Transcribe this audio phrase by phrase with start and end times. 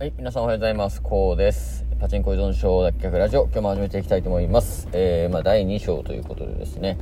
[0.00, 1.02] はい皆さんおはようございます。
[1.02, 1.84] こうです。
[1.98, 4.88] パチンコ依存症脱却ラジオ、今日も始めていきたいと思います。
[4.92, 6.98] えー、まあ、第2章ということでですね、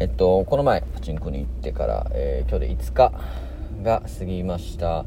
[0.00, 3.12] えっと、この前、パチンコに行ってから、えー、今日で5日
[3.84, 5.04] が過ぎました。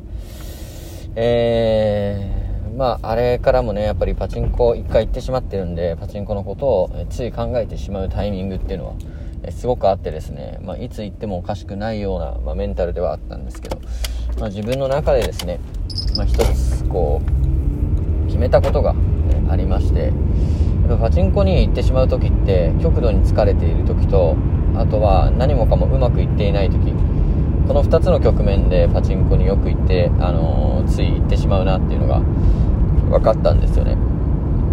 [1.18, 8.93] えー、まあ、あれからもね、やっぱりパチンコ1回行ってしまってるんで、パチンコのことをつい考えてしまうタイミングっていうのは、
[9.43, 13.82] えすごくあってですね、まあ、いつ行ってもおかしくないような、まあ、メンタルではあったんですけど、
[14.39, 15.60] まあ、自分の中でですね、
[16.16, 16.64] まあ、一つ
[16.95, 18.99] こう決めたことが、ね、
[19.49, 20.13] ありまして
[21.01, 24.37] パチンコに行ってしまう時って極度に疲れている時と
[24.77, 26.93] あとは何もかもうまくいっていない時
[27.68, 33.95] この2つの局面でパチンコによく行って、あのー、つい行ってしまうなっていうのが分かったんですよね。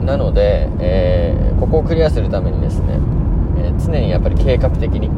[0.05, 2.99] なので、えー、ここをクリアするためにですね、
[3.57, 5.09] えー、常にやっぱり計画的に、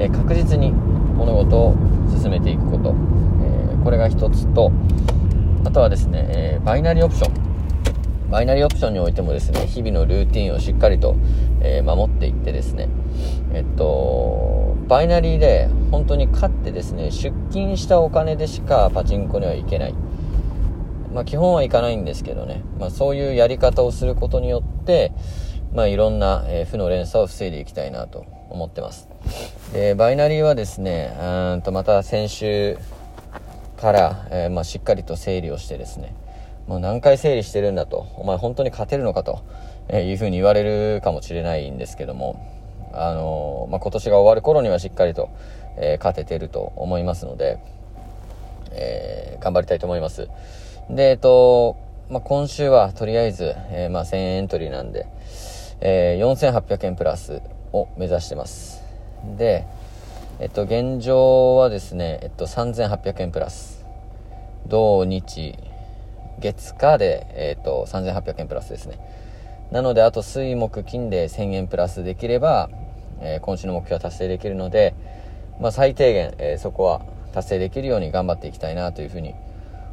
[0.00, 1.74] え確実に物事を
[2.08, 2.94] 進めていくこと、
[3.42, 4.70] えこれが1つと
[5.64, 7.48] あとはですね、えー、バイナリーオプション。
[8.30, 11.16] バイナリーオプションにおいてもですね、日々のルーティンをしっかりと、
[11.60, 12.88] えー、守っていってですね、
[13.54, 19.94] えっと、バイナリーで本当に勝ってですね、出勤したお金でしかパチンコには行けない。
[21.14, 25.12] まあ基本は行かないんですけどね、まあそういうやり方をすることによって、
[25.72, 29.08] まあいろんな、えー、負の連鎖を防いでいきたいなと思ってます。
[29.72, 32.76] で、バイナリーはですね、うんとまた先週、
[33.80, 36.14] から、えー、まあ、しっかりと整理をしてですね、
[36.66, 39.42] もう何回整理してるんだと、お前本当に勝てるのかと、
[39.88, 42.44] えいうふうに言われるかもしれないんですけども、
[42.92, 45.30] あのー、まあ、今年が終わる頃にはしっかりと、
[45.76, 47.58] えー、勝ててると思いますので、
[48.70, 50.28] え頑張りたいと思います。
[50.90, 51.76] で、えっと、
[52.10, 55.06] まあ、今週はとりあえず、えまあ、1000円エントリーなんで、
[55.80, 57.40] え4800円プラス
[57.72, 58.82] を目指してます。
[59.36, 59.64] で、
[60.40, 63.84] えっと、現状はですね、えっと、3800円プラス。
[64.68, 65.58] 土日、
[66.38, 69.00] 月火で、えっと、3800円プラスですね。
[69.72, 72.70] なので、あと水木金で1000円プラスできれば、
[73.20, 74.94] えー、今週の目標は達成できるので、
[75.60, 77.02] まあ、最低限、えー、そこは
[77.32, 79.34] 達成できるように頑張っていきたいなというふうに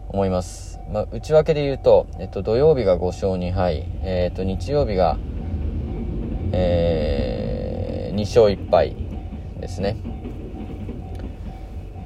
[0.10, 0.80] 思います。
[0.92, 5.18] まあ、内訳で言うと、えっと、土曜日が5勝2敗、えっと、日曜日が、
[6.52, 8.96] えー、2勝1敗
[9.60, 9.98] ですね。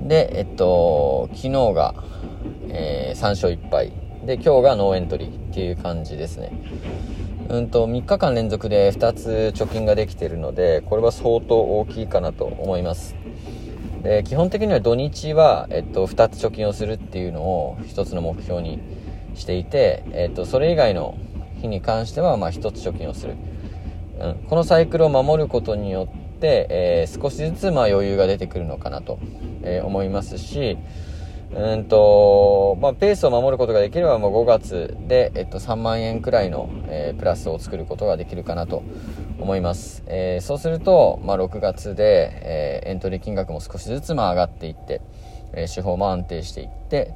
[0.10, 1.94] で、えっと、昨日が、
[2.70, 3.94] えー、3勝1敗。
[4.26, 6.52] で、今日がノーエントリーっていう感じですね。
[7.48, 13.16] うんと、3日間連続で2つ貯金ができてるので、これは相当大きいかなと思います。
[14.02, 18.80] で、基本的には土日は、えっと、2つ貯金をするっていうのを1つの目標に
[19.36, 21.20] していて、えっと、それ以外の
[21.62, 23.36] 日に関しては、まあ、1つ貯金をする。
[24.20, 29.20] うん、このサイクルを守ることによって、えー、少しずつまあ余裕が出てくるのかなと
[29.64, 30.78] えー、思いますし、
[31.52, 38.84] うんと、まあ、ペースを守ることができれば、もう5月で、えっと、3万円くらいの、えー、プラスを作ることができるかなと
[39.40, 40.04] 思います。
[40.08, 45.02] えー、そうすると、まあ、6月で、えー、エントリー金額も少しずつ、まあ、上がっていって、
[45.54, 47.16] え、手法も安定していって、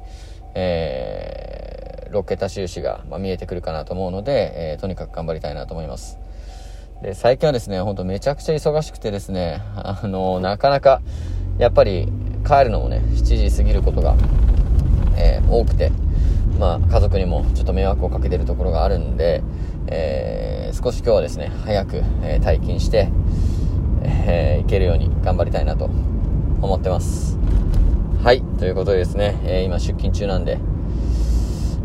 [0.54, 6.23] えー、6桁収支が、ま、見えてくるかなと思うので、え、とにかく頑張りたいなと思います。
[7.04, 11.02] で、最近はですね、ほんとめちゃくちゃ忙しくてですね、あのなかなか、
[11.58, 12.08] やっぱり、
[12.46, 14.16] 帰るのもね、7時過ぎることが、
[15.14, 15.92] えー、多くて、
[16.58, 19.42] まあ、家族にもちょっと迷惑をかけてるところがあるんで、
[19.86, 23.10] えー、少し今日はですね、早く、えー、退勤して、
[24.02, 25.84] えー、行けるように頑張りたいなと
[26.62, 27.36] 思ってます。
[28.22, 30.58] はい、ということでですね、えー、今出勤中なんで、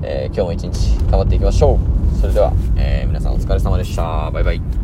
[0.02, 1.78] えー、今日も一日頑張っていきましょ
[2.16, 2.18] う。
[2.22, 4.32] それでは、えー、皆さんお疲れ様でした。
[4.32, 4.79] バイバイ。